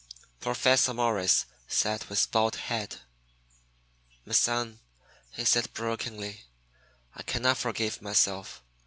Professor 0.39 0.95
Morris 0.95 1.45
sat 1.67 2.09
with 2.09 2.31
bowed 2.31 2.55
head. 2.55 3.01
"My 4.25 4.33
son," 4.33 4.79
he 5.33 5.45
said 5.45 5.71
brokenly, 5.75 6.41
"I 7.13 7.21
can 7.21 7.43
not 7.43 7.57
forgive 7.59 8.01
myself. 8.01 8.63